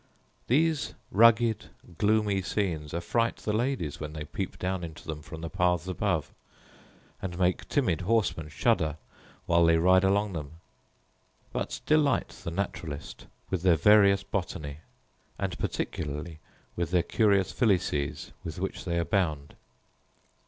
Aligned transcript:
These 0.47 0.95
rugged 1.11 1.65
gloomy 1.99 2.41
scenes 2.41 2.91
affright 2.91 3.35
the 3.37 3.53
ladies 3.53 3.99
when 3.99 4.13
they 4.13 4.25
peep 4.25 4.57
down 4.57 4.83
into 4.83 5.05
them 5.05 5.21
from 5.21 5.41
the 5.41 5.49
paths 5.51 5.85
above, 5.87 6.33
and 7.21 7.37
make 7.37 7.69
timid 7.69 8.01
horsemen 8.01 8.49
shudder 8.49 8.97
while 9.45 9.63
they 9.63 9.77
ride 9.77 10.03
along 10.03 10.33
them; 10.33 10.53
but 11.53 11.81
delight 11.85 12.29
the 12.43 12.49
naturalist 12.49 13.27
with 13.51 13.61
their 13.61 13.75
various 13.77 14.23
botany, 14.23 14.79
and 15.37 15.59
particularly 15.59 16.39
with 16.75 16.89
their 16.89 17.03
curious 17.03 17.51
filices 17.53 18.31
with 18.43 18.57
which 18.59 18.85
they 18.85 18.97
abound. 18.97 19.53